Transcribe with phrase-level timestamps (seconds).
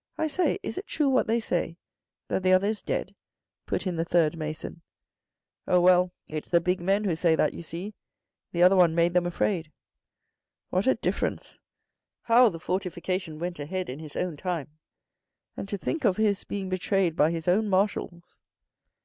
[0.18, 1.76] "I say, is it true what they say,
[2.26, 3.14] that the other is dead?"
[3.68, 4.82] put in the third mason."
[5.68, 7.94] Oh well, it's the' big men' who say that, you see.
[8.50, 9.70] The other one made them afraid.""
[10.70, 11.60] What a difference.
[12.22, 14.66] How the fortification went ahead in his time.
[15.56, 18.40] And to think of his being betrayed by his own marshals."